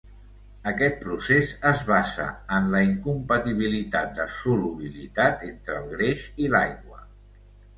Aquest 0.69 0.95
procés 1.01 1.51
es 1.71 1.83
basa 1.89 2.25
en 2.57 2.71
la 2.75 2.81
incompatibilitat 2.87 4.17
de 4.21 4.27
solubilitat 4.39 5.45
entre 5.51 5.77
el 5.83 5.87
greix 5.97 6.25
i 6.47 6.51
l'aigua. 6.57 7.05